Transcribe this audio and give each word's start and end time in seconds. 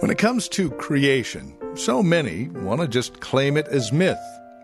When 0.00 0.10
it 0.10 0.16
comes 0.16 0.48
to 0.50 0.70
creation, 0.70 1.54
so 1.76 2.02
many 2.02 2.48
want 2.48 2.80
to 2.80 2.88
just 2.88 3.20
claim 3.20 3.58
it 3.58 3.68
as 3.68 3.92
myth. 3.92 4.16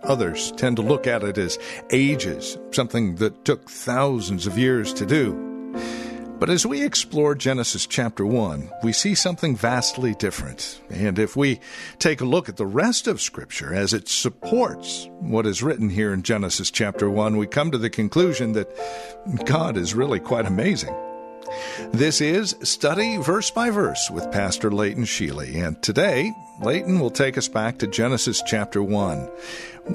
Others 0.02 0.52
tend 0.52 0.76
to 0.76 0.82
look 0.82 1.06
at 1.06 1.22
it 1.22 1.36
as 1.36 1.58
ages, 1.90 2.56
something 2.72 3.16
that 3.16 3.44
took 3.44 3.68
thousands 3.68 4.46
of 4.46 4.56
years 4.56 4.94
to 4.94 5.04
do. 5.04 5.34
But 6.38 6.48
as 6.48 6.64
we 6.64 6.82
explore 6.82 7.34
Genesis 7.34 7.86
chapter 7.86 8.24
1, 8.24 8.70
we 8.82 8.92
see 8.92 9.14
something 9.14 9.54
vastly 9.54 10.14
different. 10.14 10.80
And 10.88 11.18
if 11.18 11.36
we 11.36 11.60
take 11.98 12.22
a 12.22 12.26
look 12.26 12.48
at 12.48 12.56
the 12.56 12.64
rest 12.64 13.06
of 13.06 13.20
Scripture 13.20 13.74
as 13.74 13.92
it 13.92 14.08
supports 14.08 15.06
what 15.20 15.44
is 15.44 15.62
written 15.62 15.90
here 15.90 16.14
in 16.14 16.22
Genesis 16.22 16.70
chapter 16.70 17.10
1, 17.10 17.36
we 17.36 17.46
come 17.46 17.70
to 17.72 17.78
the 17.78 17.90
conclusion 17.90 18.52
that 18.52 18.74
God 19.44 19.76
is 19.76 19.94
really 19.94 20.18
quite 20.18 20.46
amazing. 20.46 20.94
This 21.92 22.20
is 22.20 22.56
Study 22.62 23.16
Verse 23.18 23.50
by 23.50 23.70
Verse 23.70 24.10
with 24.10 24.30
Pastor 24.32 24.70
Leighton 24.70 25.04
Sheely, 25.04 25.56
and 25.56 25.80
today 25.82 26.32
Leighton 26.60 27.00
will 27.00 27.10
take 27.10 27.38
us 27.38 27.48
back 27.48 27.78
to 27.78 27.86
Genesis 27.86 28.42
chapter 28.46 28.82
1. 28.82 29.30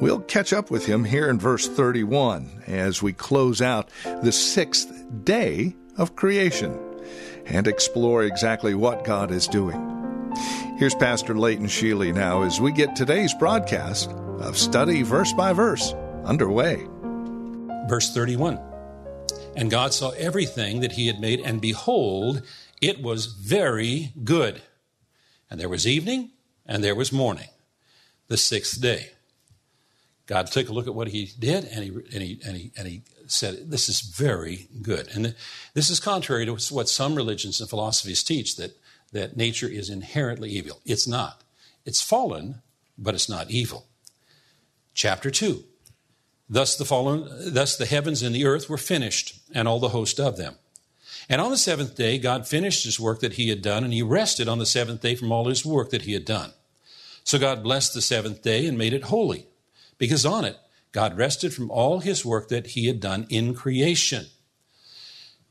We'll 0.01 0.21
catch 0.21 0.53
up 0.53 0.71
with 0.71 0.85
him 0.85 1.03
here 1.03 1.29
in 1.29 1.39
verse 1.39 1.67
31 1.67 2.63
as 2.67 3.01
we 3.01 3.13
close 3.13 3.61
out 3.61 3.89
the 4.21 4.31
sixth 4.31 4.91
day 5.23 5.75
of 5.97 6.15
creation 6.15 6.79
and 7.45 7.67
explore 7.67 8.23
exactly 8.23 8.73
what 8.73 9.03
God 9.03 9.31
is 9.31 9.47
doing. 9.47 10.31
Here's 10.77 10.95
Pastor 10.95 11.37
Leighton 11.37 11.67
Sheely 11.67 12.13
now 12.13 12.43
as 12.43 12.61
we 12.61 12.71
get 12.71 12.95
today's 12.95 13.33
broadcast 13.33 14.09
of 14.39 14.57
Study 14.57 15.03
Verse 15.03 15.33
by 15.33 15.53
Verse 15.53 15.93
underway. 16.25 16.87
Verse 17.87 18.13
31. 18.13 18.70
And 19.55 19.69
God 19.69 19.93
saw 19.93 20.11
everything 20.11 20.79
that 20.79 20.93
he 20.93 21.07
had 21.07 21.19
made, 21.19 21.41
and 21.41 21.59
behold, 21.59 22.41
it 22.81 23.01
was 23.01 23.25
very 23.25 24.11
good. 24.23 24.61
And 25.49 25.59
there 25.59 25.69
was 25.69 25.85
evening, 25.85 26.31
and 26.65 26.83
there 26.83 26.95
was 26.95 27.11
morning, 27.11 27.49
the 28.27 28.37
sixth 28.37 28.81
day. 28.81 29.11
God 30.25 30.47
took 30.47 30.69
a 30.69 30.73
look 30.73 30.87
at 30.87 30.95
what 30.95 31.09
he 31.09 31.31
did, 31.37 31.65
and 31.65 31.83
he, 31.83 31.89
and 31.89 32.23
he, 32.23 32.39
and 32.45 32.57
he, 32.57 32.71
and 32.77 32.87
he 32.87 33.01
said, 33.27 33.69
This 33.69 33.89
is 33.89 33.99
very 33.99 34.69
good. 34.81 35.09
And 35.13 35.35
this 35.73 35.89
is 35.89 35.99
contrary 35.99 36.45
to 36.45 36.53
what 36.73 36.87
some 36.87 37.15
religions 37.15 37.59
and 37.59 37.69
philosophies 37.69 38.23
teach 38.23 38.55
that, 38.55 38.77
that 39.11 39.35
nature 39.35 39.67
is 39.67 39.89
inherently 39.89 40.49
evil. 40.49 40.79
It's 40.85 41.07
not. 41.07 41.43
It's 41.85 42.01
fallen, 42.01 42.61
but 42.97 43.15
it's 43.15 43.27
not 43.27 43.51
evil. 43.51 43.87
Chapter 44.93 45.29
2 45.29 45.65
Thus 46.51 46.75
the 46.75 46.83
fallen, 46.83 47.53
thus 47.53 47.77
the 47.77 47.85
heavens 47.85 48.21
and 48.21 48.35
the 48.35 48.45
earth 48.45 48.69
were 48.69 48.77
finished, 48.77 49.39
and 49.55 49.69
all 49.69 49.79
the 49.79 49.89
host 49.89 50.19
of 50.19 50.35
them. 50.35 50.55
And 51.29 51.39
on 51.39 51.49
the 51.49 51.57
seventh 51.57 51.95
day, 51.95 52.17
God 52.17 52.45
finished 52.45 52.83
his 52.83 52.99
work 52.99 53.21
that 53.21 53.33
he 53.33 53.47
had 53.47 53.61
done, 53.61 53.85
and 53.85 53.93
he 53.93 54.01
rested 54.01 54.49
on 54.49 54.59
the 54.59 54.65
seventh 54.65 54.99
day 54.99 55.15
from 55.15 55.31
all 55.31 55.47
his 55.47 55.65
work 55.65 55.91
that 55.91 56.01
he 56.01 56.11
had 56.11 56.25
done. 56.25 56.51
So 57.23 57.39
God 57.39 57.63
blessed 57.63 57.93
the 57.93 58.01
seventh 58.01 58.41
day 58.41 58.65
and 58.65 58.77
made 58.77 58.91
it 58.91 59.03
holy, 59.03 59.47
because 59.97 60.25
on 60.25 60.43
it 60.43 60.57
God 60.91 61.17
rested 61.17 61.53
from 61.53 61.71
all 61.71 61.99
his 61.99 62.25
work 62.25 62.49
that 62.49 62.67
he 62.67 62.87
had 62.87 62.99
done 62.99 63.27
in 63.29 63.53
creation. 63.53 64.25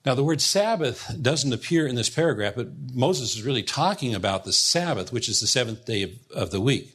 Now, 0.04 0.14
the 0.14 0.25
word 0.25 0.42
Sabbath 0.42 1.10
doesn't 1.20 1.52
appear 1.52 1.86
in 1.86 1.94
this 1.94 2.10
paragraph, 2.10 2.54
but 2.56 2.69
Moses 2.92 3.36
is 3.36 3.42
really 3.42 3.62
talking 3.62 4.14
about 4.14 4.44
the 4.44 4.52
Sabbath, 4.52 5.14
which 5.14 5.30
is 5.30 5.41
the 5.41 5.46
seventh 5.46 5.86
day 5.86 6.02
of, 6.02 6.10
of 6.34 6.50
the 6.50 6.60
week. 6.60 6.94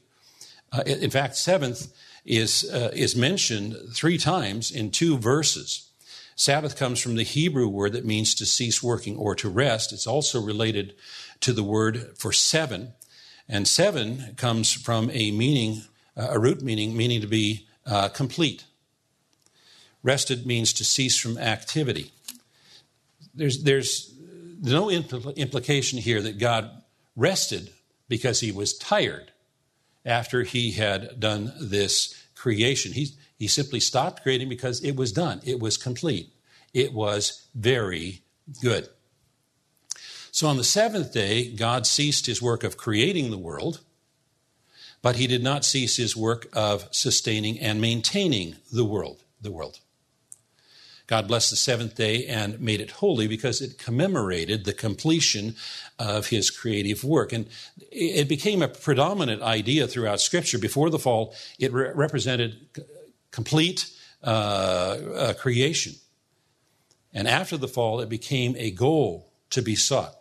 Uh, 0.72 0.84
in 0.86 1.10
fact, 1.10 1.38
seventh 1.38 1.92
is, 2.26 2.70
uh, 2.72 2.92
is 2.94 3.16
mentioned 3.16 3.78
three 3.94 4.18
times 4.18 4.72
in 4.72 4.92
two 4.92 5.18
verses. 5.18 5.90
Sabbath 6.36 6.76
comes 6.76 7.00
from 7.00 7.16
the 7.16 7.24
Hebrew 7.24 7.68
word 7.68 7.94
that 7.94 8.06
means 8.06 8.36
to 8.36 8.46
cease 8.46 8.84
working 8.84 9.16
or 9.16 9.36
to 9.36 9.48
rest. 9.48 9.94
It's 9.94 10.08
also 10.08 10.42
related 10.42 10.96
to 11.42 11.54
the 11.54 11.64
word 11.64 12.18
for 12.18 12.34
seven. 12.34 12.94
And 13.48 13.68
seven 13.68 14.34
comes 14.36 14.74
from 14.74 15.10
a 15.12 15.32
meaning, 15.32 15.84
uh, 16.18 16.30
a 16.32 16.40
root 16.40 16.62
meaning, 16.62 16.98
meaning 16.98 17.22
to 17.22 17.28
be 17.28 17.68
uh, 17.86 18.10
complete. 18.10 18.66
Rested 20.04 20.46
means 20.46 20.74
to 20.74 20.84
cease 20.84 21.18
from 21.18 21.38
activity. 21.38 22.12
There's, 23.34 23.64
there's 23.64 24.14
no 24.62 24.88
impl- 24.88 25.36
implication 25.36 26.00
here 26.00 26.22
that 26.22 26.40
God 26.40 26.70
rested 27.16 27.72
because 28.10 28.40
he 28.40 28.52
was 28.52 28.78
tired 28.78 29.32
after 30.06 30.44
he 30.44 30.72
had 30.72 31.20
done 31.20 31.52
this 31.60 32.14
creation. 32.36 32.94
He, 32.94 33.10
he 33.38 33.48
simply 33.48 33.80
stopped 33.80 34.24
creating 34.24 34.50
because 34.50 34.84
it 34.84 34.96
was 34.96 35.12
done, 35.12 35.42
it 35.44 35.60
was 35.60 35.78
complete, 35.78 36.32
it 36.74 36.94
was 36.94 37.48
very 37.56 38.22
good. 38.62 38.88
So 40.32 40.48
on 40.48 40.58
the 40.58 40.64
seventh 40.64 41.14
day, 41.14 41.50
God 41.50 41.88
ceased 41.88 42.26
his 42.26 42.42
work 42.42 42.64
of 42.64 42.76
creating 42.78 43.32
the 43.32 43.38
world, 43.38 43.80
but 45.02 45.16
he 45.16 45.28
did 45.28 45.42
not 45.42 45.64
cease 45.64 45.96
his 45.96 46.16
work 46.16 46.48
of 46.52 46.88
sustaining 46.92 47.60
and 47.60 47.80
maintaining 47.80 48.58
the 48.72 48.84
world. 48.84 49.24
The 49.42 49.52
world. 49.52 49.80
God 51.08 51.28
blessed 51.28 51.52
the 51.52 51.56
seventh 51.56 51.96
day 51.96 52.26
and 52.26 52.60
made 52.60 52.82
it 52.82 52.92
holy 52.92 53.28
because 53.28 53.62
it 53.62 53.78
commemorated 53.78 54.66
the 54.66 54.74
completion 54.74 55.56
of 56.00 56.28
his 56.28 56.50
creative 56.50 57.04
work. 57.04 57.32
And 57.32 57.48
it 57.92 58.28
became 58.28 58.62
a 58.62 58.68
predominant 58.68 59.42
idea 59.42 59.88
throughout 59.88 60.20
Scripture. 60.20 60.58
Before 60.58 60.90
the 60.90 61.00
fall, 61.00 61.36
it 61.60 61.72
re- 61.72 61.92
represented 61.94 62.58
complete 63.32 63.92
uh, 64.24 64.98
uh, 65.16 65.34
creation. 65.36 65.94
And 67.14 67.28
after 67.28 67.56
the 67.56 67.68
fall, 67.68 68.02
it 68.02 68.10
became 68.10 68.56
a 68.58 68.72
goal 68.72 69.32
to 69.52 69.62
be 69.62 69.76
sought. 69.76 70.16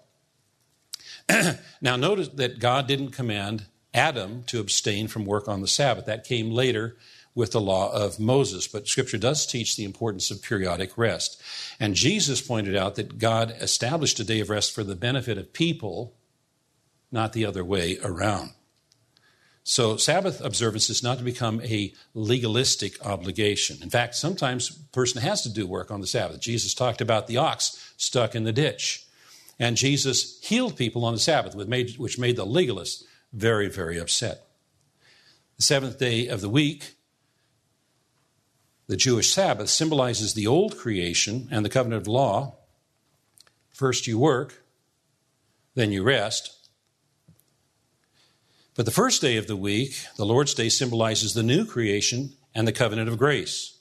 now, 1.81 1.97
notice 1.97 2.29
that 2.29 2.59
God 2.59 2.87
didn't 2.87 3.11
command 3.11 3.67
Adam 3.95 4.43
to 4.45 4.61
abstain 4.61 5.09
from 5.09 5.25
work 5.25 5.49
on 5.49 5.63
the 5.63 5.69
Sabbath. 5.69 6.05
That 6.07 6.25
came 6.25 6.51
later 6.51 6.97
with 7.35 7.53
the 7.53 7.61
law 7.61 7.93
of 7.93 8.21
Moses. 8.21 8.69
But 8.69 8.87
Scripture 8.87 9.19
does 9.19 9.47
teach 9.47 9.77
the 9.77 9.85
importance 9.85 10.31
of 10.31 10.43
periodic 10.43 10.97
rest. 10.97 11.43
And 11.81 11.95
Jesus 11.95 12.41
pointed 12.41 12.77
out 12.77 12.95
that 12.95 13.19
God 13.19 13.55
established 13.61 14.21
a 14.21 14.25
day 14.25 14.41
of 14.41 14.51
rest 14.51 14.75
for 14.75 14.85
the 14.85 14.95
benefit 14.95 15.39
of 15.39 15.53
people, 15.53 16.15
not 17.11 17.33
the 17.33 17.45
other 17.45 17.65
way 17.65 17.99
around. 18.03 18.51
So, 19.67 19.97
Sabbath 19.97 20.45
observance 20.45 20.91
is 20.91 21.03
not 21.03 21.17
to 21.17 21.25
become 21.25 21.63
a 21.63 21.95
legalistic 22.13 23.05
obligation. 23.05 23.79
In 23.83 23.89
fact, 23.89 24.15
sometimes 24.15 24.69
a 24.69 24.95
person 24.95 25.23
has 25.23 25.41
to 25.43 25.53
do 25.53 25.67
work 25.67 25.91
on 25.91 26.03
the 26.03 26.07
Sabbath. 26.07 26.39
Jesus 26.39 26.75
talked 26.75 27.01
about 27.01 27.29
the 27.29 27.39
ox 27.39 27.93
stuck 27.97 28.35
in 28.35 28.45
the 28.45 28.53
ditch. 28.53 29.07
And 29.59 29.79
Jesus 29.79 30.39
healed 30.43 30.77
people 30.77 31.05
on 31.07 31.15
the 31.15 31.21
Sabbath, 31.21 31.55
which 31.55 32.19
made 32.19 32.37
the 32.37 32.47
legalists 32.47 33.05
very, 33.33 33.71
very 33.71 33.99
upset. 33.99 34.43
The 35.57 35.63
seventh 35.63 35.99
day 35.99 36.27
of 36.27 36.43
the 36.43 36.49
week 36.51 36.97
the 38.87 38.97
Jewish 38.97 39.31
Sabbath 39.33 39.71
symbolizes 39.71 40.35
the 40.35 40.47
old 40.47 40.77
creation 40.77 41.49
and 41.51 41.65
the 41.65 41.71
covenant 41.71 42.03
of 42.03 42.09
law. 42.09 42.57
First 43.71 44.07
you 44.07 44.19
work, 44.19 44.63
then 45.75 45.91
you 45.91 46.03
rest. 46.03 46.69
But 48.75 48.87
the 48.87 48.93
first 48.93 49.21
day 49.21 49.37
of 49.37 49.47
the 49.47 49.57
week, 49.57 49.95
the 50.17 50.27
Lord's 50.27 50.55
Day, 50.55 50.69
symbolizes 50.69 51.33
the 51.33 51.43
new 51.43 51.65
creation 51.65 52.35
and 52.55 52.67
the 52.67 52.73
covenant 52.73 53.09
of 53.09 53.19
grace. 53.19 53.79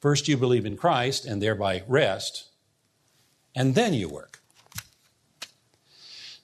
First 0.00 0.28
you 0.28 0.36
believe 0.36 0.64
in 0.64 0.76
Christ 0.76 1.24
and 1.24 1.42
thereby 1.42 1.82
rest, 1.88 2.48
and 3.54 3.74
then 3.74 3.94
you 3.94 4.08
work. 4.08 4.40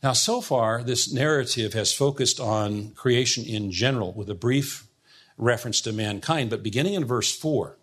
Now, 0.03 0.13
so 0.13 0.41
far, 0.41 0.83
this 0.83 1.11
narrative 1.13 1.73
has 1.73 1.95
focused 1.95 2.39
on 2.39 2.91
creation 2.91 3.45
in 3.45 3.71
general 3.71 4.13
with 4.13 4.29
a 4.29 4.35
brief 4.35 4.87
reference 5.37 5.81
to 5.83 5.93
mankind. 5.93 6.51
But 6.51 6.63
beginning 6.63 6.95
in 6.95 7.05
verse 7.05 7.35
4 7.37 7.77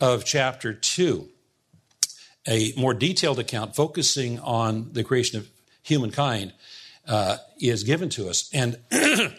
of 0.00 0.24
chapter 0.24 0.72
2, 0.72 1.28
a 2.48 2.72
more 2.76 2.94
detailed 2.94 3.38
account 3.38 3.76
focusing 3.76 4.38
on 4.40 4.92
the 4.92 5.04
creation 5.04 5.38
of 5.38 5.50
humankind 5.82 6.52
uh, 7.06 7.36
is 7.60 7.84
given 7.84 8.08
to 8.10 8.28
us. 8.28 8.48
And 8.52 8.78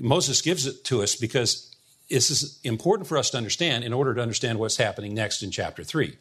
Moses 0.00 0.42
gives 0.42 0.66
it 0.66 0.84
to 0.84 1.02
us 1.02 1.16
because 1.16 1.74
this 2.08 2.30
is 2.30 2.60
important 2.64 3.08
for 3.08 3.18
us 3.18 3.30
to 3.30 3.36
understand 3.36 3.84
in 3.84 3.92
order 3.92 4.14
to 4.14 4.22
understand 4.22 4.58
what's 4.58 4.76
happening 4.76 5.14
next 5.14 5.42
in 5.42 5.50
chapter 5.50 5.84
3. 5.84 6.16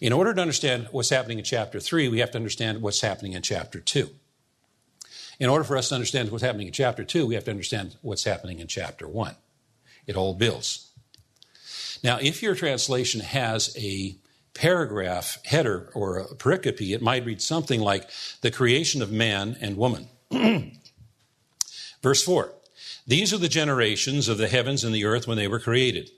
In 0.00 0.12
order 0.12 0.32
to 0.32 0.40
understand 0.40 0.88
what's 0.92 1.10
happening 1.10 1.38
in 1.38 1.44
chapter 1.44 1.78
3, 1.78 2.08
we 2.08 2.20
have 2.20 2.30
to 2.30 2.38
understand 2.38 2.80
what's 2.80 3.02
happening 3.02 3.32
in 3.32 3.42
chapter 3.42 3.80
2. 3.80 4.08
In 5.38 5.48
order 5.48 5.64
for 5.64 5.76
us 5.76 5.88
to 5.88 5.94
understand 5.94 6.30
what's 6.30 6.44
happening 6.44 6.68
in 6.68 6.72
chapter 6.72 7.04
2, 7.04 7.26
we 7.26 7.34
have 7.34 7.44
to 7.44 7.50
understand 7.50 7.96
what's 8.02 8.24
happening 8.24 8.60
in 8.60 8.66
chapter 8.66 9.08
1. 9.08 9.34
It 10.10 10.16
all 10.16 10.34
builds. 10.34 10.90
Now, 12.02 12.18
if 12.20 12.42
your 12.42 12.56
translation 12.56 13.20
has 13.20 13.72
a 13.78 14.16
paragraph 14.54 15.38
header 15.44 15.88
or 15.94 16.18
a 16.18 16.34
pericope, 16.34 16.90
it 16.92 17.00
might 17.00 17.24
read 17.24 17.40
something 17.40 17.80
like 17.80 18.10
the 18.40 18.50
creation 18.50 19.02
of 19.02 19.12
man 19.12 19.56
and 19.60 19.76
woman. 19.76 20.08
Verse 22.02 22.24
4 22.24 22.52
These 23.06 23.32
are 23.32 23.38
the 23.38 23.48
generations 23.48 24.26
of 24.26 24.36
the 24.36 24.48
heavens 24.48 24.82
and 24.82 24.92
the 24.92 25.04
earth 25.04 25.28
when 25.28 25.36
they 25.36 25.46
were 25.46 25.60
created. 25.60 26.10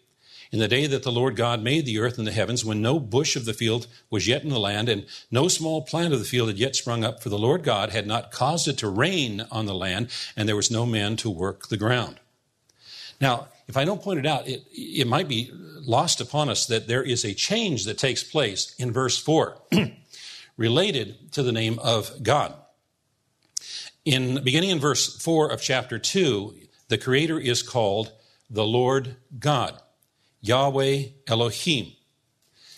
In 0.50 0.58
the 0.58 0.68
day 0.68 0.86
that 0.86 1.02
the 1.02 1.12
Lord 1.12 1.36
God 1.36 1.62
made 1.62 1.84
the 1.84 1.98
earth 1.98 2.16
and 2.16 2.26
the 2.26 2.32
heavens, 2.32 2.64
when 2.64 2.80
no 2.80 2.98
bush 2.98 3.36
of 3.36 3.44
the 3.44 3.52
field 3.52 3.88
was 4.08 4.26
yet 4.26 4.42
in 4.42 4.48
the 4.48 4.58
land, 4.58 4.88
and 4.88 5.04
no 5.30 5.48
small 5.48 5.82
plant 5.82 6.14
of 6.14 6.18
the 6.18 6.24
field 6.24 6.48
had 6.48 6.58
yet 6.58 6.76
sprung 6.76 7.04
up, 7.04 7.22
for 7.22 7.28
the 7.28 7.38
Lord 7.38 7.62
God 7.62 7.90
had 7.90 8.06
not 8.06 8.30
caused 8.30 8.68
it 8.68 8.78
to 8.78 8.88
rain 8.88 9.44
on 9.50 9.66
the 9.66 9.74
land, 9.74 10.08
and 10.34 10.48
there 10.48 10.56
was 10.56 10.70
no 10.70 10.86
man 10.86 11.16
to 11.16 11.28
work 11.28 11.68
the 11.68 11.76
ground. 11.76 12.20
Now, 13.20 13.48
if 13.68 13.76
I 13.76 13.84
don't 13.84 14.02
point 14.02 14.18
it 14.18 14.26
out, 14.26 14.48
it, 14.48 14.64
it 14.72 15.06
might 15.06 15.28
be 15.28 15.50
lost 15.52 16.20
upon 16.20 16.48
us 16.48 16.66
that 16.66 16.86
there 16.86 17.02
is 17.02 17.24
a 17.24 17.34
change 17.34 17.84
that 17.84 17.98
takes 17.98 18.22
place 18.22 18.74
in 18.78 18.92
verse 18.92 19.18
4 19.18 19.56
related 20.56 21.32
to 21.32 21.42
the 21.42 21.52
name 21.52 21.78
of 21.80 22.22
God. 22.22 22.54
In 24.04 24.42
beginning 24.42 24.70
in 24.70 24.80
verse 24.80 25.16
4 25.16 25.50
of 25.50 25.62
chapter 25.62 25.98
2, 25.98 26.54
the 26.88 26.98
creator 26.98 27.38
is 27.38 27.62
called 27.62 28.12
the 28.50 28.64
Lord 28.64 29.16
God, 29.38 29.80
Yahweh 30.40 31.04
Elohim. 31.26 31.92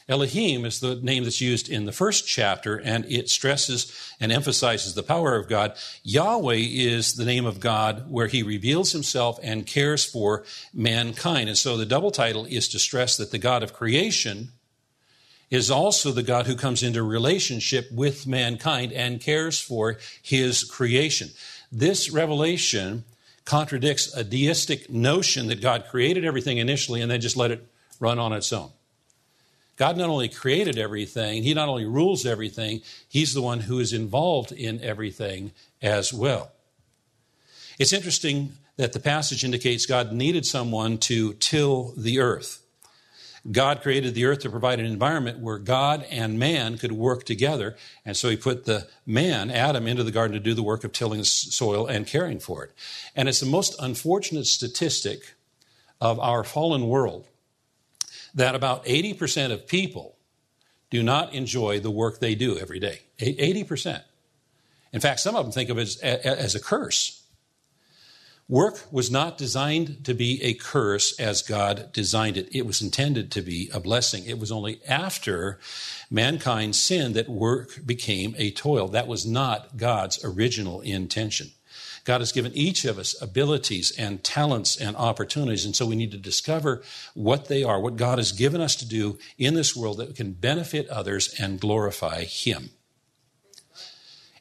Elohim 0.07 0.67
is 0.67 0.81
the 0.81 0.97
name 0.97 1.25
that's 1.25 1.41
used 1.41 1.71
in 1.71 1.87
the 1.87 1.93
first 1.93 2.27
chapter, 2.27 2.77
and 2.77 3.07
it 3.07 3.31
stresses 3.31 3.91
and 4.21 4.31
emphasizes 4.31 4.95
the 4.95 5.03
power 5.03 5.35
of 5.35 5.49
God. 5.49 5.75
Yahweh 6.03 6.57
is 6.57 7.15
the 7.15 7.25
name 7.25 7.47
of 7.47 7.59
God 7.59 8.11
where 8.11 8.27
he 8.27 8.43
reveals 8.43 8.93
himself 8.93 9.39
and 9.43 9.67
cares 9.67 10.05
for 10.05 10.45
mankind. 10.75 11.49
And 11.49 11.57
so 11.57 11.79
the 11.79 11.87
double 11.87 12.11
title 12.11 12.45
is 12.45 12.69
to 12.69 12.79
stress 12.79 13.17
that 13.17 13.31
the 13.31 13.39
God 13.39 13.63
of 13.63 13.73
creation 13.73 14.51
is 15.51 15.71
also 15.71 16.11
the 16.11 16.23
God 16.23 16.47
who 16.47 16.57
comes 16.57 16.83
into 16.83 17.03
relationship 17.03 17.91
with 17.91 18.27
mankind 18.27 18.93
and 18.93 19.21
cares 19.21 19.59
for 19.59 19.99
his 20.21 20.65
creation. 20.65 21.31
This 21.73 22.11
revelation 22.11 23.05
contradicts 23.47 24.15
a 24.15 24.25
deistic 24.25 24.91
notion 24.91 25.47
that 25.47 25.63
God 25.63 25.87
created 25.89 26.25
everything 26.27 26.59
initially 26.59 27.01
and 27.01 27.11
then 27.11 27.21
just 27.21 27.37
let 27.37 27.51
it 27.51 27.67
run 28.01 28.19
on 28.19 28.33
its 28.33 28.53
own. 28.53 28.71
God 29.77 29.97
not 29.97 30.09
only 30.09 30.29
created 30.29 30.79
everything, 30.79 31.43
He 31.43 31.55
not 31.55 31.69
only 31.69 31.85
rules 31.85 32.25
everything, 32.25 32.83
He's 33.09 33.35
the 33.35 33.43
one 33.43 33.61
who 33.61 33.79
is 33.79 33.93
involved 33.93 34.53
in 34.53 34.81
everything 34.81 35.53
as 35.83 36.13
well. 36.13 36.53
It's 37.79 37.93
interesting 37.93 38.53
that 38.77 38.93
the 38.93 39.01
passage 39.01 39.45
indicates 39.45 39.87
God 39.87 40.13
needed 40.13 40.47
someone 40.47 40.99
to 40.99 41.35
till 41.35 41.93
the 41.97 42.21
earth. 42.21 42.61
God 43.51 43.83
created 43.83 44.15
the 44.15 44.25
earth 44.25 44.39
to 44.41 44.51
provide 44.51 44.81
an 44.81 44.87
environment 44.87 45.39
where 45.41 45.59
God 45.59 46.07
and 46.11 46.39
man 46.39 46.79
could 46.79 46.93
work 46.93 47.25
together. 47.25 47.77
And 48.05 48.17
so 48.17 48.31
he 48.31 48.37
put 48.37 48.65
the 48.65 48.89
man, 49.05 49.51
Adam, 49.51 49.87
into 49.87 50.03
the 50.03 50.11
garden 50.11 50.35
to 50.35 50.41
do 50.41 50.55
the 50.55 50.63
work 50.63 50.83
of 50.83 50.93
tilling 50.93 51.19
the 51.19 51.27
soil 51.27 51.87
and 51.87 52.07
caring 52.07 52.41
for 52.41 52.65
it. 52.65 52.73
And 53.15 53.29
it's 53.29 53.41
the 53.41 53.47
most 53.47 53.77
unfortunate 53.79 54.47
statistic 54.47 55.35
of 56.01 56.19
our 56.21 56.43
fallen 56.43 56.89
world 56.89 57.27
that 58.35 58.55
about 58.55 58.85
80% 58.85 59.53
of 59.53 59.67
people 59.67 60.17
do 60.91 61.03
not 61.03 61.35
enjoy 61.35 61.81
the 61.81 61.91
work 61.91 62.21
they 62.21 62.35
do 62.35 62.59
every 62.59 62.79
day. 62.79 63.01
80%. 63.19 64.03
In 64.93 65.01
fact, 65.01 65.21
some 65.21 65.35
of 65.35 65.45
them 65.45 65.53
think 65.53 65.71
of 65.71 65.79
it 65.79 65.83
as, 65.83 65.97
as 66.25 66.55
a 66.55 66.61
curse. 66.61 67.25
Work 68.49 68.93
was 68.93 69.11
not 69.11 69.39
designed 69.39 70.05
to 70.05 70.13
be 70.13 70.43
a 70.43 70.53
curse 70.53 71.19
as 71.19 71.41
God 71.41 71.91
designed 71.93 72.37
it. 72.37 72.55
It 72.55 72.67
was 72.67 72.83
intended 72.83 73.31
to 73.33 73.43
be 73.43 73.71
a 73.73 73.81
blessing. 73.81 74.27
It 74.27 74.39
was 74.39 74.53
only 74.53 74.81
after 74.87 75.59
mankind 76.11 76.77
sinned 76.77 77.15
that 77.15 77.27
work 77.27 77.81
became 77.87 78.35
a 78.37 78.51
toil. 78.51 78.89
That 78.89 79.07
was 79.07 79.25
not 79.27 79.79
God's 79.79 80.23
original 80.23 80.83
intention. 80.83 81.53
God 82.05 82.21
has 82.21 82.33
given 82.33 82.53
each 82.55 82.85
of 82.85 82.99
us 82.99 83.21
abilities 83.21 83.91
and 83.99 84.23
talents 84.23 84.77
and 84.77 84.95
opportunities. 84.97 85.65
And 85.65 85.75
so 85.75 85.87
we 85.87 85.97
need 85.97 86.13
to 86.13 86.19
discover 86.19 86.83
what 87.15 87.49
they 87.49 87.65
are, 87.65 87.81
what 87.81 87.97
God 87.97 88.19
has 88.19 88.33
given 88.33 88.61
us 88.61 88.77
to 88.77 88.87
do 88.87 89.19
in 89.39 89.55
this 89.55 89.75
world 89.75 89.97
that 89.99 90.15
can 90.15 90.33
benefit 90.33 90.89
others 90.89 91.35
and 91.41 91.61
glorify 91.61 92.25
Him. 92.25 92.71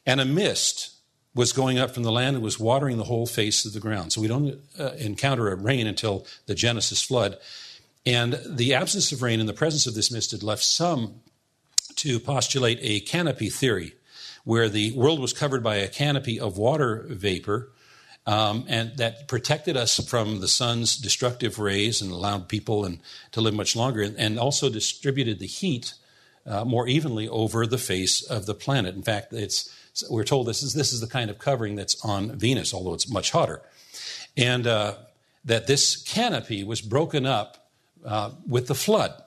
And 0.06 0.20
a 0.20 0.26
mist 0.26 0.90
was 1.34 1.52
going 1.52 1.78
up 1.78 1.90
from 1.90 2.04
the 2.04 2.12
land 2.12 2.36
and 2.36 2.44
was 2.44 2.60
watering 2.60 2.96
the 2.96 3.04
whole 3.04 3.26
face 3.26 3.64
of 3.64 3.72
the 3.72 3.80
ground. 3.80 4.12
So 4.12 4.20
we 4.20 4.28
don't 4.28 4.60
uh, 4.78 4.92
encounter 4.98 5.50
a 5.50 5.56
rain 5.56 5.86
until 5.86 6.26
the 6.46 6.54
Genesis 6.54 7.02
flood. 7.02 7.38
And 8.06 8.38
the 8.46 8.74
absence 8.74 9.10
of 9.10 9.22
rain 9.22 9.40
and 9.40 9.48
the 9.48 9.54
presence 9.54 9.86
of 9.86 9.94
this 9.94 10.12
mist 10.12 10.30
had 10.30 10.42
left 10.42 10.62
some 10.62 11.22
to 11.96 12.20
postulate 12.20 12.78
a 12.82 13.00
canopy 13.00 13.48
theory 13.48 13.94
where 14.44 14.68
the 14.68 14.92
world 14.92 15.18
was 15.18 15.32
covered 15.32 15.62
by 15.62 15.76
a 15.76 15.88
canopy 15.88 16.38
of 16.38 16.56
water 16.56 17.06
vapor. 17.08 17.70
Um, 18.26 18.64
and 18.68 18.96
that 18.96 19.28
protected 19.28 19.76
us 19.76 20.00
from 20.08 20.40
the 20.40 20.48
sun's 20.48 20.96
destructive 20.96 21.58
rays 21.58 22.00
and 22.00 22.10
allowed 22.10 22.48
people 22.48 22.86
and, 22.86 23.00
to 23.32 23.42
live 23.42 23.52
much 23.52 23.76
longer, 23.76 24.02
and, 24.02 24.38
also 24.38 24.70
distributed 24.70 25.40
the 25.40 25.46
heat 25.46 25.92
uh, 26.46 26.64
more 26.64 26.88
evenly 26.88 27.28
over 27.28 27.66
the 27.66 27.76
face 27.76 28.22
of 28.22 28.46
the 28.46 28.54
planet. 28.54 28.94
In 28.94 29.02
fact, 29.02 29.34
it's, 29.34 29.70
we're 30.10 30.24
told 30.24 30.46
this 30.46 30.62
is, 30.62 30.72
this 30.72 30.92
is 30.92 31.00
the 31.00 31.06
kind 31.06 31.28
of 31.28 31.38
covering 31.38 31.74
that's 31.74 32.02
on 32.02 32.30
Venus, 32.38 32.72
although 32.72 32.94
it's 32.94 33.10
much 33.10 33.30
hotter. 33.30 33.60
And 34.38 34.66
uh, 34.66 34.94
that 35.44 35.66
this 35.66 35.96
canopy 35.96 36.64
was 36.64 36.80
broken 36.80 37.26
up 37.26 37.68
uh, 38.04 38.30
with 38.46 38.66
the 38.66 38.74
flood. 38.74 39.22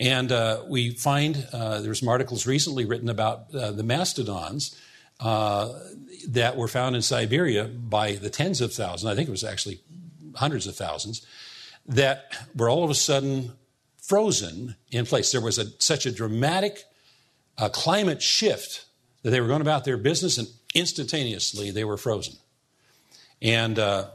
And 0.00 0.30
uh, 0.30 0.62
we 0.68 0.90
find 0.90 1.46
uh, 1.52 1.80
there's 1.80 2.00
some 2.00 2.08
articles 2.08 2.46
recently 2.46 2.84
written 2.84 3.08
about 3.08 3.52
uh, 3.54 3.72
the 3.72 3.82
mastodons 3.82 4.78
uh, 5.20 5.72
that 6.28 6.56
were 6.56 6.68
found 6.68 6.94
in 6.94 7.02
Siberia 7.02 7.64
by 7.64 8.12
the 8.12 8.30
tens 8.30 8.60
of 8.60 8.72
thousands, 8.72 9.10
I 9.10 9.16
think 9.16 9.28
it 9.28 9.32
was 9.32 9.44
actually 9.44 9.80
hundreds 10.36 10.66
of 10.66 10.76
thousands, 10.76 11.26
that 11.86 12.32
were 12.54 12.68
all 12.68 12.84
of 12.84 12.90
a 12.90 12.94
sudden 12.94 13.52
frozen 14.00 14.76
in 14.90 15.04
place. 15.04 15.32
There 15.32 15.40
was 15.40 15.58
a, 15.58 15.66
such 15.80 16.06
a 16.06 16.12
dramatic 16.12 16.84
uh, 17.56 17.68
climate 17.68 18.22
shift 18.22 18.86
that 19.22 19.30
they 19.30 19.40
were 19.40 19.48
going 19.48 19.60
about 19.60 19.84
their 19.84 19.96
business 19.96 20.38
and 20.38 20.48
instantaneously 20.74 21.72
they 21.72 21.84
were 21.84 21.96
frozen. 21.96 22.36
And 23.42 23.78
uh, 23.78 24.10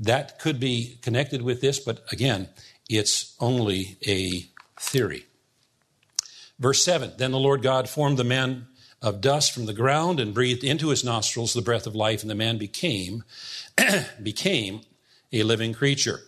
that 0.00 0.38
could 0.38 0.60
be 0.60 0.98
connected 1.02 1.40
with 1.40 1.60
this, 1.60 1.78
but 1.78 2.04
again, 2.12 2.48
it's 2.88 3.34
only 3.40 3.96
a 4.06 4.46
theory. 4.78 5.26
Verse 6.58 6.84
7 6.84 7.12
Then 7.18 7.32
the 7.32 7.38
Lord 7.38 7.62
God 7.62 7.88
formed 7.88 8.18
the 8.18 8.24
man 8.24 8.66
of 9.02 9.20
dust 9.20 9.52
from 9.52 9.66
the 9.66 9.74
ground 9.74 10.18
and 10.18 10.32
breathed 10.32 10.64
into 10.64 10.88
his 10.88 11.04
nostrils 11.04 11.52
the 11.52 11.62
breath 11.62 11.86
of 11.86 11.94
life, 11.94 12.22
and 12.22 12.30
the 12.30 12.34
man 12.34 12.56
became, 12.56 13.24
became 14.22 14.80
a 15.32 15.42
living 15.42 15.74
creature. 15.74 16.20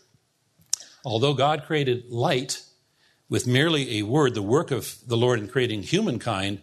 Although 1.05 1.35
God 1.35 1.65
created 1.65 2.11
light 2.11 2.63
with 3.29 3.47
merely 3.47 3.99
a 3.99 4.03
word, 4.03 4.35
the 4.35 4.43
work 4.43 4.71
of 4.71 4.97
the 5.07 5.17
Lord 5.17 5.39
in 5.39 5.49
creating 5.49 5.85
humankind 5.85 6.63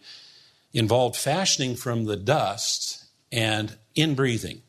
involved 0.74 1.16
fashioning 1.16 1.75
from 1.75 2.06
the 2.06 2.18
dust 2.18 3.06
and 3.32 3.78
inbreathing. 3.96 4.62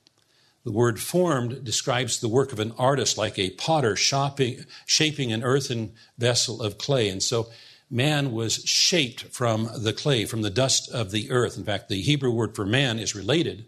The 0.65 0.73
word 0.73 0.99
formed 0.99 1.63
describes 1.63 2.19
the 2.19 2.29
work 2.29 2.53
of 2.53 2.59
an 2.59 2.73
artist 2.79 3.19
like 3.19 3.39
a 3.39 3.51
potter 3.51 3.97
shopping, 3.97 4.65
shaping 4.87 5.31
an 5.31 5.45
earthen 5.45 5.93
vessel 6.17 6.63
of 6.63 6.79
clay. 6.79 7.11
And 7.11 7.23
so 7.23 7.51
man 7.91 8.33
was 8.33 8.65
shaped 8.65 9.25
from 9.25 9.69
the 9.77 9.93
clay, 9.93 10.25
from 10.25 10.41
the 10.41 10.51
dust 10.51 10.91
of 10.91 11.11
the 11.11 11.31
earth. 11.31 11.59
In 11.59 11.65
fact, 11.65 11.91
the 11.91 12.01
Hebrew 12.01 12.31
word 12.31 12.57
for 12.57 12.65
man 12.65 12.99
is 12.99 13.15
related 13.15 13.67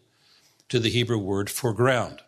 to 0.71 0.81
the 0.81 0.89
Hebrew 0.89 1.19
word 1.19 1.51
for 1.51 1.75
ground. 1.75 2.23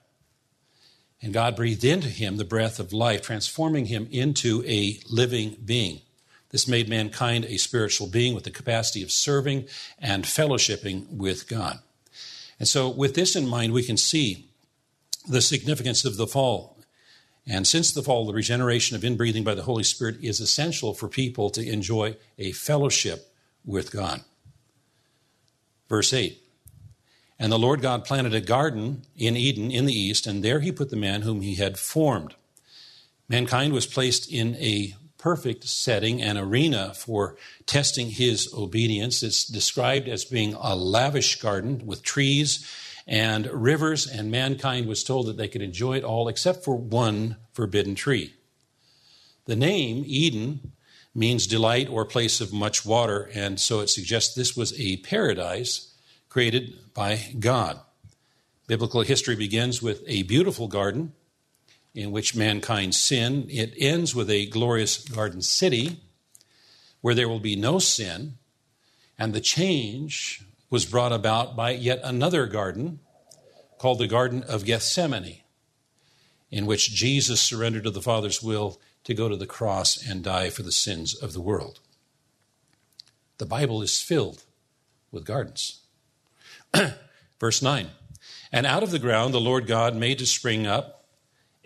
And 1.23 1.33
God 1.33 1.57
breathed 1.57 1.83
into 1.83 2.09
him 2.09 2.37
the 2.37 2.45
breath 2.45 2.79
of 2.79 2.93
life, 2.93 3.23
transforming 3.23 3.87
him 3.87 4.07
into 4.11 4.63
a 4.67 5.01
living 5.11 5.57
being. 5.65 6.03
This 6.51 6.69
made 6.69 6.89
mankind 6.89 7.47
a 7.47 7.57
spiritual 7.57 8.07
being 8.07 8.35
with 8.35 8.45
the 8.45 8.51
capacity 8.51 9.03
of 9.03 9.11
serving 9.11 9.67
and 9.99 10.25
fellowshipping 10.25 11.09
with 11.11 11.49
God. 11.49 11.81
And 12.59 12.69
so, 12.69 12.89
with 12.89 13.15
this 13.15 13.35
in 13.35 13.47
mind, 13.47 13.73
we 13.73 13.83
can 13.83 13.97
see 13.97 14.48
the 15.29 15.41
significance 15.41 16.05
of 16.05 16.17
the 16.17 16.27
fall. 16.27 16.79
And 17.47 17.67
since 17.67 17.93
the 17.93 18.03
fall, 18.03 18.27
the 18.27 18.35
regeneration 18.35 18.97
of 18.97 19.03
inbreathing 19.03 19.45
by 19.45 19.55
the 19.55 19.63
Holy 19.63 19.85
Spirit 19.85 20.17
is 20.23 20.41
essential 20.41 20.93
for 20.93 21.09
people 21.09 21.49
to 21.51 21.67
enjoy 21.67 22.17
a 22.39 22.53
fellowship 22.53 23.33
with 23.65 23.91
God. 23.91 24.23
Verse 25.89 26.13
8 26.13 26.39
And 27.39 27.51
the 27.51 27.59
Lord 27.59 27.81
God 27.81 28.05
planted 28.05 28.35
a 28.35 28.41
garden 28.41 29.07
in 29.17 29.37
Eden 29.37 29.71
in 29.71 29.87
the 29.87 29.95
east, 29.95 30.27
and 30.27 30.43
there 30.43 30.61
he 30.61 30.71
put 30.71 30.91
the 30.91 30.97
man 30.97 31.23
whom 31.23 31.41
he 31.41 31.55
had 31.55 31.79
formed. 31.79 32.35
Mankind 33.29 33.73
was 33.73 33.87
placed 33.87 34.31
in 34.31 34.55
a 34.57 34.95
perfect 35.19 35.65
setting 35.65 36.23
and 36.23 36.39
arena 36.39 36.95
for 36.95 37.37
testing 37.67 38.11
his 38.11 38.53
obedience. 38.55 39.23
It's 39.23 39.45
described 39.45 40.09
as 40.09 40.25
being 40.25 40.55
a 40.55 40.77
lavish 40.77 41.41
garden 41.41 41.87
with 41.87 42.03
trees 42.03 42.67
and 43.09 43.47
rivers, 43.47 44.07
and 44.07 44.31
mankind 44.31 44.87
was 44.87 45.03
told 45.03 45.27
that 45.27 45.39
they 45.39 45.49
could 45.49 45.63
enjoy 45.63 45.97
it 45.97 46.05
all 46.05 46.29
except 46.29 46.63
for 46.63 46.77
one 46.77 47.37
forbidden 47.53 47.95
tree. 47.95 48.35
The 49.47 49.57
name 49.57 50.05
Eden 50.07 50.73
means 51.15 51.47
delight 51.47 51.89
or 51.89 52.05
place 52.05 52.43
of 52.43 52.53
much 52.53 52.85
water, 52.85 53.31
and 53.33 53.59
so 53.59 53.81
it 53.81 53.89
suggests 53.89 54.35
this 54.35 54.55
was 54.55 54.79
a 54.79 54.99
paradise 54.99 55.95
created 56.29 56.79
by 56.93 57.35
God. 57.41 57.81
Biblical 58.67 59.01
history 59.01 59.35
begins 59.35 59.81
with 59.81 60.05
a 60.07 60.25
beautiful 60.25 60.69
garden 60.69 61.15
in 61.95 62.13
which 62.13 62.37
mankind 62.37 62.95
sinned. 62.95 63.51
It 63.51 63.73
ends 63.79 64.15
with 64.15 64.29
a 64.29 64.47
glorious 64.47 64.99
garden 64.99 65.41
city 65.41 66.03
where 67.01 67.15
there 67.15 67.29
will 67.29 67.41
be 67.41 67.57
no 67.57 67.79
sin, 67.79 68.35
and 69.19 69.33
the 69.33 69.41
change 69.41 70.45
was 70.71 70.85
brought 70.85 71.13
about 71.13 71.57
by 71.57 71.71
yet 71.71 72.01
another 72.05 72.47
garden 72.47 73.01
called 73.79 73.99
the 73.99 74.07
Garden 74.07 74.43
of 74.43 74.65
Gethsemane, 74.65 75.43
in 76.51 76.67
which 76.67 76.93
Jesus 76.93 77.41
surrendered 77.41 77.85
to 77.85 77.91
the 77.91 78.03
Father's 78.03 78.43
will 78.43 78.81
to 79.05 79.15
go 79.15 79.29
to 79.29 79.37
the 79.37 79.47
cross 79.47 79.97
and 79.97 80.23
die 80.23 80.51
for 80.51 80.63
the 80.63 80.73
sins 80.73 81.15
of 81.15 81.33
the 81.33 81.41
world. 81.41 81.81
The 83.39 83.47
Bible 83.47 83.83
is 83.83 84.03
filled 84.03 84.45
with 85.11 85.25
gardens. 85.25 85.81
Verse 87.41 87.63
9 87.63 87.89
And 88.53 88.67
out 88.67 88.83
of 88.83 88.91
the 88.91 88.99
ground 88.99 89.33
the 89.33 89.41
Lord 89.41 89.67
God 89.67 89.95
made 89.95 90.19
to 90.19 90.27
spring 90.27 90.67
up 90.67 90.98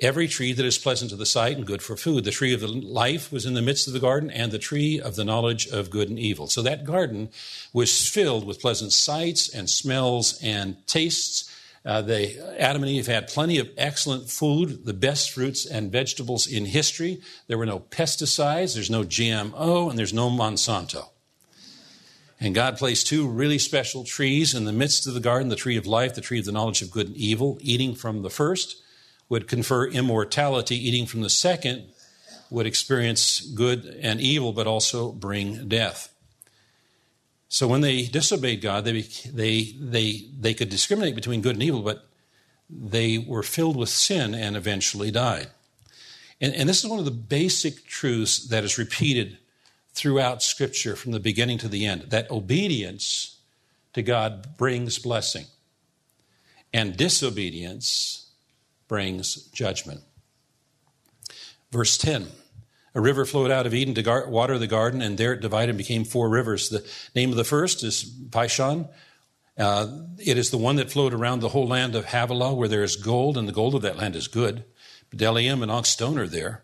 every 0.01 0.27
tree 0.29 0.53
that 0.53 0.65
is 0.65 0.79
pleasant 0.79 1.11
to 1.11 1.17
the 1.17 1.27
sight 1.27 1.57
and 1.57 1.67
good 1.67 1.83
for 1.83 1.97
food. 1.97 2.25
The 2.25 2.31
tree 2.31 2.55
of 2.55 2.61
the 2.61 2.69
life 2.69 3.31
was 3.31 3.47
in 3.47 3.55
the 3.55 3.63
midst 3.63 3.87
of 3.87 3.93
the 3.93 4.01
garden, 4.01 4.31
and 4.31 4.51
the 4.51 4.59
tree 4.59 5.01
of 5.01 5.17
the 5.17 5.25
knowledge 5.25 5.69
of 5.69 5.91
good 5.91 6.09
and 6.09 6.19
evil. 6.19 6.47
So 6.47 6.63
that 6.63 6.85
garden 6.85 7.31
was 7.73 8.09
filled 8.09 8.47
with 8.47 8.61
pleasant 8.61 8.93
sights 8.93 9.49
and 9.49 9.69
smells 9.69 10.41
and 10.43 10.77
tastes 10.87 11.51
uh, 11.85 12.01
they, 12.01 12.39
Adam 12.59 12.83
and 12.83 12.93
Eve 12.93 13.09
had 13.09 13.27
plenty 13.27 13.59
of 13.59 13.69
excellent 13.77 14.31
food, 14.31 14.85
the 14.85 14.93
best 14.93 15.33
fruits 15.33 15.67
and 15.67 15.91
vegetables 15.91 16.47
in 16.47 16.65
history. 16.65 17.21
There 17.49 17.59
were 17.59 17.67
no 17.67 17.81
pesticides, 17.81 18.75
there's 18.75 18.91
no 18.91 19.03
GMO, 19.03 19.91
and 19.91 19.99
there's 19.99 20.15
no 20.15 20.31
Monsanto. 20.31 21.09
And 22.39 22.55
God 22.55 22.77
placed 22.77 23.07
two 23.07 23.29
really 23.29 23.59
special 23.59 24.05
trees 24.05 24.55
in 24.55 24.65
the 24.65 24.73
midst 24.73 25.07
of 25.07 25.15
the 25.15 25.21
garden 25.21 25.49
the 25.49 25.57
tree 25.57 25.77
of 25.77 25.87
life, 25.87 26.15
the 26.15 26.21
tree 26.21 26.39
of 26.39 26.45
the 26.45 26.53
knowledge 26.53 26.83
of 26.83 26.91
good 26.91 27.09
and 27.09 27.17
evil. 27.17 27.59
Eating 27.61 27.95
from 27.95 28.23
the 28.23 28.31
first 28.31 28.82
would 29.33 29.49
confer 29.49 29.87
immortality, 29.87 30.77
eating 30.77 31.07
from 31.07 31.23
the 31.23 31.31
second 31.31 31.83
would 32.51 32.67
experience 32.67 33.41
good 33.41 33.87
and 34.03 34.21
evil, 34.21 34.53
but 34.53 34.67
also 34.67 35.11
bring 35.11 35.69
death. 35.69 36.13
So 37.49 37.67
when 37.67 37.81
they 37.81 38.03
disobeyed 38.03 38.61
God, 38.61 38.85
they, 38.85 39.01
they, 39.33 39.73
they, 39.81 40.29
they 40.39 40.53
could 40.53 40.69
discriminate 40.69 41.15
between 41.15 41.41
good 41.41 41.55
and 41.55 41.63
evil, 41.63 41.81
but 41.81 42.07
they 42.69 43.17
were 43.17 43.43
filled 43.43 43.75
with 43.75 43.89
sin 43.89 44.35
and 44.35 44.55
eventually 44.55 45.11
died. 45.11 45.47
And, 46.39 46.55
and 46.55 46.69
this 46.69 46.85
is 46.85 46.91
one 46.91 46.99
of 46.99 47.07
the 47.07 47.11
basic 47.11 47.87
truths 47.87 48.49
that 48.49 48.65
is 48.65 48.77
repeated 48.77 49.39
throughout 49.95 50.43
Scripture 50.43 50.95
from 50.95 51.13
the 51.13 51.21
beginning 51.21 51.57
to 51.57 51.69
the 51.69 51.87
end 51.87 52.03
that 52.11 52.31
obedience 52.31 53.39
to 53.95 54.03
God 54.03 54.59
brings 54.59 54.99
blessing, 54.99 55.47
and 56.75 56.99
disobedience 56.99 58.22
brings 58.93 59.37
judgment. 59.55 60.03
Verse 61.71 61.97
10 61.97 62.27
a 62.95 63.01
river 63.01 63.25
flowed 63.25 63.51
out 63.51 63.65
of 63.65 63.73
Eden 63.73 63.95
to 63.95 64.27
water 64.29 64.59
the 64.59 64.67
garden, 64.67 65.01
and 65.01 65.17
there 65.17 65.33
it 65.33 65.41
divided 65.41 65.71
and 65.71 65.79
became 65.79 66.05
four 66.05 66.29
rivers. 66.29 66.69
The 66.69 66.87
name 67.15 67.31
of 67.31 67.37
the 67.37 67.43
first 67.43 67.83
is 67.83 68.05
Pishon. 68.05 68.91
Uh, 69.57 69.87
it 70.19 70.37
is 70.37 70.51
the 70.51 70.59
one 70.59 70.77
that 70.77 70.91
flowed 70.91 71.15
around 71.15 71.41
the 71.41 71.49
whole 71.49 71.67
land 71.67 71.95
of 71.95 72.05
Havilah, 72.05 72.53
where 72.53 72.69
there 72.69 72.83
is 72.83 72.97
gold, 72.97 73.39
and 73.39 73.49
the 73.49 73.53
gold 73.53 73.75
of 73.75 73.81
that 73.81 73.97
land 73.97 74.15
is 74.15 74.29
good. 74.29 74.63
Bdellium 75.11 75.63
and 75.63 75.71
onyx 75.71 75.89
stone 75.89 76.19
are 76.19 76.27
there. 76.27 76.61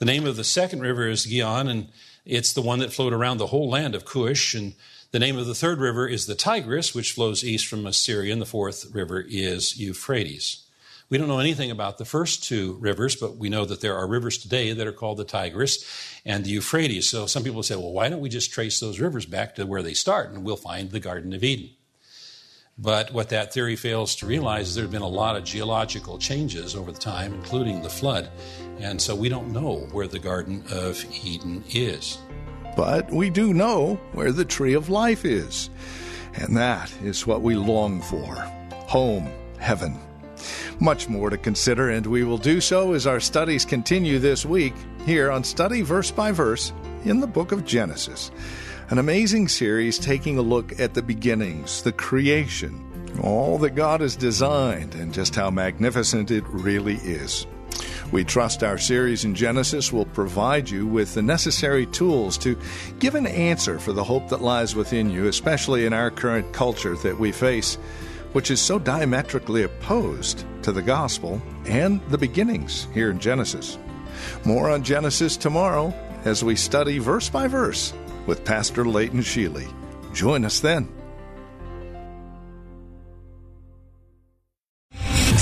The 0.00 0.04
name 0.04 0.26
of 0.26 0.36
the 0.36 0.44
second 0.44 0.80
river 0.80 1.08
is 1.08 1.24
Gihon, 1.24 1.66
and 1.66 1.88
it's 2.26 2.52
the 2.52 2.60
one 2.60 2.80
that 2.80 2.92
flowed 2.92 3.14
around 3.14 3.38
the 3.38 3.46
whole 3.46 3.70
land 3.70 3.94
of 3.94 4.04
Cush. 4.04 4.52
And 4.54 4.74
the 5.12 5.18
name 5.18 5.38
of 5.38 5.46
the 5.46 5.54
third 5.54 5.78
river 5.78 6.06
is 6.06 6.26
the 6.26 6.34
Tigris, 6.34 6.94
which 6.94 7.12
flows 7.12 7.42
east 7.42 7.66
from 7.66 7.86
Assyria, 7.86 8.34
and 8.34 8.42
the 8.42 8.44
fourth 8.44 8.94
river 8.94 9.24
is 9.26 9.78
Euphrates. 9.78 10.66
We 11.10 11.18
don't 11.18 11.26
know 11.26 11.40
anything 11.40 11.72
about 11.72 11.98
the 11.98 12.04
first 12.04 12.44
two 12.44 12.78
rivers, 12.80 13.16
but 13.16 13.36
we 13.36 13.48
know 13.48 13.64
that 13.64 13.80
there 13.80 13.96
are 13.96 14.06
rivers 14.06 14.38
today 14.38 14.72
that 14.72 14.86
are 14.86 14.92
called 14.92 15.18
the 15.18 15.24
Tigris 15.24 15.84
and 16.24 16.44
the 16.44 16.50
Euphrates. 16.50 17.08
So 17.08 17.26
some 17.26 17.42
people 17.42 17.64
say, 17.64 17.74
well, 17.74 17.90
why 17.90 18.08
don't 18.08 18.20
we 18.20 18.28
just 18.28 18.52
trace 18.52 18.78
those 18.78 19.00
rivers 19.00 19.26
back 19.26 19.56
to 19.56 19.66
where 19.66 19.82
they 19.82 19.92
start 19.92 20.30
and 20.30 20.44
we'll 20.44 20.54
find 20.54 20.92
the 20.92 21.00
Garden 21.00 21.32
of 21.32 21.42
Eden? 21.42 21.70
But 22.78 23.12
what 23.12 23.30
that 23.30 23.52
theory 23.52 23.74
fails 23.74 24.14
to 24.16 24.26
realize 24.26 24.68
is 24.68 24.74
there 24.76 24.84
have 24.84 24.92
been 24.92 25.02
a 25.02 25.08
lot 25.08 25.36
of 25.36 25.42
geological 25.42 26.16
changes 26.16 26.76
over 26.76 26.92
the 26.92 26.98
time, 26.98 27.34
including 27.34 27.82
the 27.82 27.90
flood. 27.90 28.30
And 28.78 29.02
so 29.02 29.16
we 29.16 29.28
don't 29.28 29.52
know 29.52 29.88
where 29.90 30.06
the 30.06 30.20
Garden 30.20 30.62
of 30.70 31.04
Eden 31.24 31.64
is. 31.70 32.18
But 32.76 33.10
we 33.10 33.30
do 33.30 33.52
know 33.52 33.96
where 34.12 34.30
the 34.30 34.44
tree 34.44 34.74
of 34.74 34.88
life 34.88 35.24
is. 35.24 35.70
And 36.34 36.56
that 36.56 36.90
is 37.02 37.26
what 37.26 37.42
we 37.42 37.56
long 37.56 38.00
for 38.00 38.36
home, 38.86 39.28
heaven. 39.58 39.98
Much 40.80 41.10
more 41.10 41.28
to 41.28 41.36
consider, 41.36 41.90
and 41.90 42.06
we 42.06 42.24
will 42.24 42.38
do 42.38 42.58
so 42.58 42.94
as 42.94 43.06
our 43.06 43.20
studies 43.20 43.66
continue 43.66 44.18
this 44.18 44.46
week 44.46 44.72
here 45.04 45.30
on 45.30 45.44
Study 45.44 45.82
Verse 45.82 46.10
by 46.10 46.32
Verse 46.32 46.72
in 47.04 47.20
the 47.20 47.26
book 47.26 47.52
of 47.52 47.66
Genesis. 47.66 48.30
An 48.88 48.98
amazing 48.98 49.48
series 49.48 49.98
taking 49.98 50.38
a 50.38 50.42
look 50.42 50.80
at 50.80 50.94
the 50.94 51.02
beginnings, 51.02 51.82
the 51.82 51.92
creation, 51.92 52.82
all 53.22 53.58
that 53.58 53.74
God 53.74 54.00
has 54.00 54.16
designed, 54.16 54.94
and 54.94 55.12
just 55.12 55.34
how 55.34 55.50
magnificent 55.50 56.30
it 56.30 56.44
really 56.48 56.96
is. 56.96 57.46
We 58.10 58.24
trust 58.24 58.64
our 58.64 58.78
series 58.78 59.26
in 59.26 59.34
Genesis 59.34 59.92
will 59.92 60.06
provide 60.06 60.70
you 60.70 60.86
with 60.86 61.12
the 61.12 61.22
necessary 61.22 61.84
tools 61.84 62.38
to 62.38 62.58
give 62.98 63.14
an 63.16 63.26
answer 63.26 63.78
for 63.78 63.92
the 63.92 64.02
hope 64.02 64.30
that 64.30 64.40
lies 64.40 64.74
within 64.74 65.10
you, 65.10 65.26
especially 65.26 65.84
in 65.84 65.92
our 65.92 66.10
current 66.10 66.54
culture 66.54 66.96
that 66.96 67.20
we 67.20 67.32
face 67.32 67.76
which 68.32 68.50
is 68.50 68.60
so 68.60 68.78
diametrically 68.78 69.62
opposed 69.62 70.44
to 70.62 70.72
the 70.72 70.82
gospel 70.82 71.40
and 71.66 72.00
the 72.08 72.18
beginnings 72.18 72.86
here 72.94 73.10
in 73.10 73.18
Genesis. 73.18 73.78
More 74.44 74.70
on 74.70 74.82
Genesis 74.82 75.36
tomorrow 75.36 75.94
as 76.24 76.44
we 76.44 76.56
study 76.56 76.98
verse 76.98 77.28
by 77.28 77.48
verse 77.48 77.92
with 78.26 78.44
Pastor 78.44 78.84
Leighton 78.84 79.20
Sheely. 79.20 79.72
Join 80.12 80.44
us 80.44 80.60
then. 80.60 80.88